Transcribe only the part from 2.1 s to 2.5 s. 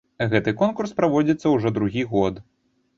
год.